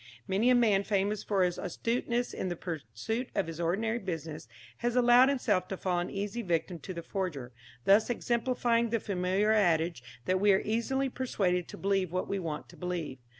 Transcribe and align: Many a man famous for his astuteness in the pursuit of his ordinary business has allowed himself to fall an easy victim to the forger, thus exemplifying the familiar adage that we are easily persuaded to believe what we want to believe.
Many 0.27 0.49
a 0.49 0.55
man 0.55 0.83
famous 0.83 1.21
for 1.23 1.43
his 1.43 1.59
astuteness 1.59 2.33
in 2.33 2.49
the 2.49 2.55
pursuit 2.55 3.29
of 3.35 3.45
his 3.45 3.59
ordinary 3.59 3.99
business 3.99 4.47
has 4.77 4.95
allowed 4.95 5.29
himself 5.29 5.67
to 5.67 5.77
fall 5.77 5.99
an 5.99 6.09
easy 6.09 6.41
victim 6.41 6.79
to 6.79 6.93
the 6.95 7.03
forger, 7.03 7.51
thus 7.85 8.09
exemplifying 8.09 8.89
the 8.89 8.99
familiar 8.99 9.51
adage 9.51 10.01
that 10.25 10.39
we 10.39 10.53
are 10.53 10.61
easily 10.65 11.07
persuaded 11.07 11.67
to 11.67 11.77
believe 11.77 12.11
what 12.11 12.27
we 12.27 12.39
want 12.39 12.67
to 12.69 12.75
believe. 12.77 13.19